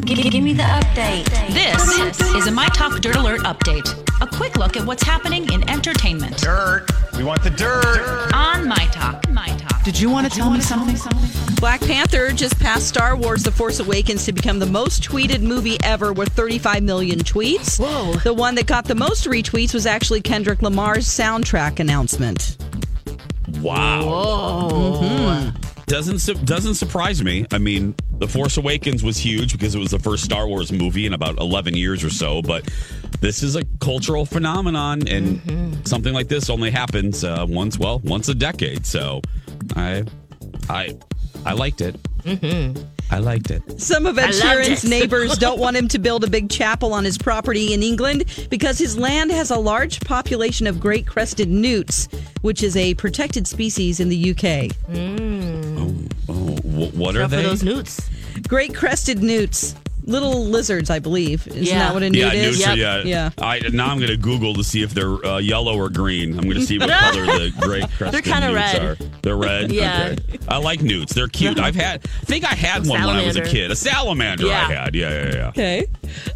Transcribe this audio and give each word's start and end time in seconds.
Give, 0.00 0.18
give 0.18 0.42
me 0.42 0.52
the 0.52 0.64
update. 0.64 1.24
This 1.52 2.20
is 2.34 2.46
a 2.46 2.50
My 2.50 2.66
Talk 2.68 3.00
Dirt 3.00 3.16
Alert 3.16 3.42
update. 3.42 3.88
A 4.20 4.26
quick 4.26 4.56
look 4.56 4.76
at 4.76 4.84
what's 4.84 5.02
happening 5.02 5.50
in 5.52 5.68
entertainment. 5.70 6.36
Dirt. 6.38 6.86
We 7.16 7.22
want 7.24 7.42
the 7.42 7.50
dirt. 7.50 8.32
On 8.34 8.66
My 8.66 8.86
Talk. 8.92 9.30
My 9.30 9.46
Talk. 9.46 9.82
Did 9.84 9.98
you 10.00 10.10
want 10.10 10.30
to 10.30 10.36
tell 10.36 10.50
me 10.50 10.60
something? 10.60 10.96
Black 11.56 11.80
Panther 11.80 12.32
just 12.32 12.58
passed 12.58 12.88
Star 12.88 13.16
Wars 13.16 13.42
The 13.44 13.52
Force 13.52 13.78
Awakens 13.78 14.24
to 14.24 14.32
become 14.32 14.58
the 14.58 14.66
most 14.66 15.02
tweeted 15.02 15.40
movie 15.40 15.78
ever 15.84 16.12
with 16.12 16.30
35 16.30 16.82
million 16.82 17.20
tweets. 17.20 17.78
Whoa. 17.78 18.14
The 18.14 18.34
one 18.34 18.56
that 18.56 18.66
got 18.66 18.86
the 18.86 18.94
most 18.94 19.26
retweets 19.26 19.72
was 19.72 19.86
actually 19.86 20.20
Kendrick 20.20 20.60
Lamar's 20.62 21.06
soundtrack 21.06 21.78
announcement. 21.78 22.56
Wow. 23.60 24.68
Mm-hmm. 24.72 25.60
Doesn't 25.86 26.18
su- 26.20 26.34
doesn't 26.34 26.74
surprise 26.74 27.22
me. 27.22 27.46
I 27.52 27.58
mean, 27.58 27.94
The 28.24 28.32
Force 28.32 28.56
Awakens 28.56 29.04
was 29.04 29.18
huge 29.18 29.52
because 29.52 29.74
it 29.74 29.78
was 29.78 29.90
the 29.90 29.98
first 29.98 30.24
Star 30.24 30.48
Wars 30.48 30.72
movie 30.72 31.04
in 31.04 31.12
about 31.12 31.38
11 31.38 31.76
years 31.76 32.02
or 32.02 32.08
so, 32.08 32.40
but 32.40 32.64
this 33.20 33.42
is 33.42 33.54
a 33.54 33.62
cultural 33.80 34.24
phenomenon 34.24 35.06
and 35.06 35.40
mm-hmm. 35.40 35.84
something 35.84 36.14
like 36.14 36.28
this 36.28 36.48
only 36.48 36.70
happens 36.70 37.22
uh, 37.22 37.44
once 37.46 37.78
well, 37.78 37.98
once 37.98 38.30
a 38.30 38.34
decade. 38.34 38.86
So, 38.86 39.20
I 39.76 40.04
I 40.70 40.96
I 41.44 41.52
liked 41.52 41.82
it. 41.82 42.02
Mm-hmm. 42.22 42.82
I 43.10 43.18
liked 43.18 43.50
it. 43.50 43.78
Some 43.78 44.06
of 44.06 44.18
Ed 44.18 44.30
Sheeran's 44.30 44.84
neighbors 44.84 45.36
don't 45.38 45.60
want 45.60 45.76
him 45.76 45.88
to 45.88 45.98
build 45.98 46.24
a 46.24 46.30
big 46.30 46.48
chapel 46.48 46.94
on 46.94 47.04
his 47.04 47.18
property 47.18 47.74
in 47.74 47.82
England 47.82 48.24
because 48.48 48.78
his 48.78 48.96
land 48.96 49.30
has 49.32 49.50
a 49.50 49.58
large 49.58 50.00
population 50.00 50.66
of 50.66 50.80
great 50.80 51.06
crested 51.06 51.50
newts, 51.50 52.08
which 52.40 52.62
is 52.62 52.74
a 52.76 52.94
protected 52.94 53.46
species 53.46 54.00
in 54.00 54.08
the 54.08 54.30
UK. 54.30 54.72
Mm. 54.88 56.10
Oh, 56.28 56.32
oh, 56.32 56.56
wh- 56.62 56.96
what 56.96 57.14
are 57.16 57.22
Up 57.22 57.30
for 57.30 57.36
they? 57.36 57.42
those 57.42 57.62
newts. 57.62 58.10
Great 58.54 58.72
crested 58.72 59.20
newts. 59.20 59.74
Little 60.06 60.44
lizards, 60.44 60.90
I 60.90 61.00
believe. 61.00 61.44
Isn't 61.48 61.64
Yeah. 61.64 61.78
that 61.78 61.94
what 61.94 62.04
a 62.04 62.10
newt 62.10 62.20
Yeah, 62.20 62.32
is? 62.34 62.58
newts 62.58 62.68
are- 62.68 62.76
yeah. 62.76 63.02
Yeah. 63.04 63.30
I, 63.38 63.58
now 63.72 63.88
I'm 63.88 63.96
going 63.98 64.10
to 64.10 64.16
Google 64.16 64.54
to 64.54 64.62
see 64.62 64.82
if 64.82 64.94
they're 64.94 65.14
uh, 65.26 65.38
yellow 65.38 65.76
or 65.76 65.88
green. 65.88 66.34
I'm 66.38 66.44
going 66.44 66.60
to 66.60 66.64
see 66.66 66.78
what 66.78 66.88
color 67.00 67.24
the 67.26 67.52
great 67.58 67.82
crested 67.96 68.00
news 68.00 68.02
are. 68.02 68.10
They're 68.12 68.20
kinda 68.22 68.48
newts 68.52 68.74
red. 68.74 68.82
are. 68.84 68.96
They're 69.22 69.36
red. 69.36 69.72
Yeah. 69.72 70.14
Okay. 70.28 70.38
I 70.46 70.58
like 70.58 70.82
newts. 70.82 71.14
They're 71.14 71.26
cute. 71.26 71.58
I've 71.58 71.74
had. 71.74 72.04
I 72.04 72.24
think 72.26 72.44
I 72.44 72.54
had 72.54 72.86
one 72.86 73.00
when 73.02 73.16
I 73.16 73.24
was 73.26 73.34
a 73.36 73.40
Salamander. 73.44 73.50
kid. 73.50 73.70
A 73.72 73.76
salamander. 73.76 74.46
Yeah. 74.46 74.52
I 74.68 74.72
had. 74.72 74.94
Yeah, 74.94 75.10
yeah, 75.10 75.34
yeah. 75.34 75.48
Okay. 75.48 75.86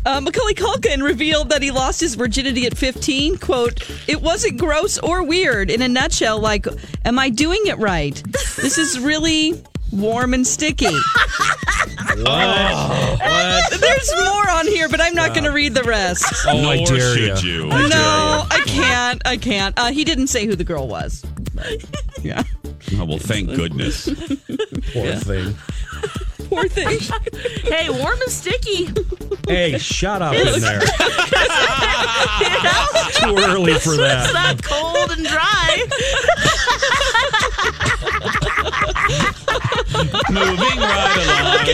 Uh, 0.04 0.20
Macaulay 0.22 0.54
Culkin 0.54 1.00
revealed 1.04 1.50
that 1.50 1.62
he 1.62 1.70
lost 1.70 2.00
his 2.00 2.16
virginity 2.16 2.66
at 2.66 2.76
15. 2.76 3.36
Quote, 3.38 3.88
it 4.08 4.20
wasn't 4.22 4.56
gross 4.58 4.98
or 4.98 5.22
weird. 5.24 5.70
In 5.70 5.82
a 5.82 5.88
nutshell, 5.88 6.40
like, 6.40 6.66
am 7.04 7.16
I 7.18 7.28
doing 7.28 7.60
it 7.66 7.78
right? 7.78 8.20
This 8.56 8.76
is 8.78 8.98
really 8.98 9.62
warm 9.92 10.32
and 10.34 10.46
sticky. 10.46 10.86
There's 12.24 14.12
more 14.24 14.50
on 14.50 14.66
here, 14.66 14.88
but 14.88 15.00
I'm 15.00 15.14
not 15.14 15.30
going 15.34 15.44
to 15.44 15.52
read 15.52 15.74
the 15.74 15.84
rest. 15.84 16.24
Oh, 16.46 16.60
Nor 16.60 16.72
I 16.72 16.84
dare 16.84 17.16
should 17.16 17.42
you. 17.42 17.64
you. 17.64 17.68
No, 17.68 18.46
I 18.50 18.62
can't. 18.66 19.22
I 19.26 19.36
can't. 19.36 19.78
Uh, 19.78 19.90
he 19.92 20.04
didn't 20.04 20.28
say 20.28 20.46
who 20.46 20.54
the 20.56 20.64
girl 20.64 20.88
was. 20.88 21.24
Yeah. 22.22 22.42
Oh, 22.96 23.04
well, 23.04 23.18
thank 23.18 23.48
goodness. 23.54 24.06
Poor 24.92 25.12
thing. 25.16 25.54
Poor 26.48 26.68
thing. 26.68 26.98
Hey, 27.64 27.90
warm 27.90 28.20
and 28.20 28.30
sticky. 28.30 28.88
Hey, 29.46 29.76
shut 29.78 30.22
up 30.22 30.34
in 30.34 30.60
there. 30.60 30.80
Too 33.12 33.36
early 33.36 33.74
for 33.74 33.96
that. 33.96 34.24
It's 34.24 34.32
that. 34.32 34.56
not 34.56 34.62
cold 34.62 35.10
and 35.10 35.26
dry. 35.26 35.77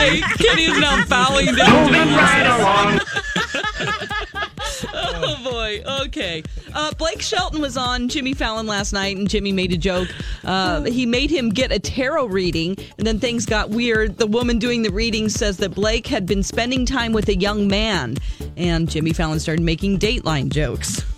Okay, 0.04 0.20
Kenny's 0.38 0.78
now 0.78 1.04
bowing 1.06 1.46
down. 1.54 1.86
Moving 1.86 2.14
right 2.14 2.46
along. 2.46 3.00
oh 4.94 5.40
boy. 5.42 5.82
Okay. 6.04 6.42
Uh, 6.74 6.92
Blake 6.94 7.22
Shelton 7.22 7.60
was 7.60 7.76
on 7.76 8.08
Jimmy 8.08 8.34
Fallon 8.34 8.66
last 8.66 8.92
night, 8.92 9.16
and 9.16 9.28
Jimmy 9.28 9.52
made 9.52 9.72
a 9.72 9.78
joke. 9.78 10.08
Uh, 10.44 10.82
he 10.82 11.06
made 11.06 11.30
him 11.30 11.48
get 11.50 11.72
a 11.72 11.78
tarot 11.78 12.26
reading, 12.26 12.76
and 12.98 13.06
then 13.06 13.18
things 13.18 13.46
got 13.46 13.70
weird. 13.70 14.18
The 14.18 14.26
woman 14.26 14.58
doing 14.58 14.82
the 14.82 14.90
reading 14.90 15.28
says 15.30 15.56
that 15.58 15.74
Blake 15.74 16.06
had 16.06 16.26
been 16.26 16.42
spending 16.42 16.84
time 16.84 17.12
with 17.12 17.28
a 17.28 17.36
young 17.36 17.66
man, 17.66 18.16
and 18.56 18.90
Jimmy 18.90 19.12
Fallon 19.12 19.40
started 19.40 19.64
making 19.64 19.98
Dateline 19.98 20.50
jokes. 20.50 21.02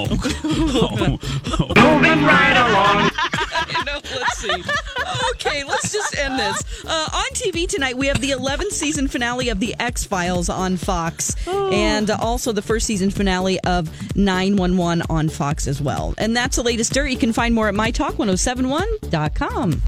Oh, 0.00 0.06
oh, 0.44 1.18
oh. 1.58 1.98
You 1.98 2.14
know, 2.14 2.57
let's 4.42 4.64
see. 4.64 4.72
Okay, 5.30 5.64
let's 5.64 5.92
just 5.92 6.16
end 6.18 6.38
this. 6.38 6.84
Uh, 6.84 7.08
on 7.12 7.24
TV 7.32 7.66
tonight, 7.66 7.96
we 7.96 8.06
have 8.08 8.20
the 8.20 8.30
11th 8.30 8.72
season 8.72 9.08
finale 9.08 9.48
of 9.48 9.60
The 9.60 9.74
X 9.78 10.04
Files 10.04 10.48
on 10.48 10.76
Fox, 10.76 11.34
and 11.46 12.10
also 12.10 12.52
the 12.52 12.62
first 12.62 12.86
season 12.86 13.10
finale 13.10 13.60
of 13.60 13.88
911 14.16 15.02
on 15.08 15.28
Fox 15.28 15.66
as 15.66 15.80
well. 15.80 16.14
And 16.18 16.36
that's 16.36 16.56
the 16.56 16.62
latest 16.62 16.92
dirt. 16.92 17.10
You 17.10 17.16
can 17.16 17.32
find 17.32 17.54
more 17.54 17.68
at 17.68 17.74
mytalk1071.com. 17.74 19.82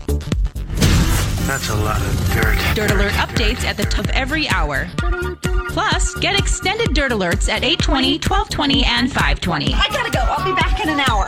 That's 1.47 1.69
a 1.69 1.77
lot 1.77 2.01
of 2.01 2.33
dirt. 2.33 2.59
Dirt 2.77 2.91
Alert 2.93 3.13
updates 3.15 3.65
at 3.65 3.77
the 3.77 3.85
top 3.85 4.05
of 4.05 4.11
every 4.11 4.49
hour. 4.49 4.89
Plus, 5.71 6.15
get 6.17 6.39
extended 6.39 6.95
Dirt 6.95 7.13
Alerts 7.13 7.49
at 7.49 7.63
820, 7.63 8.19
1220, 8.19 8.85
and 8.85 9.09
520. 9.09 9.75
I 9.75 9.89
gotta 9.89 10.11
go. 10.11 10.19
I'll 10.21 10.45
be 10.45 10.53
back 10.53 10.81
in 10.81 10.89
an 10.89 11.01
hour. 11.01 11.27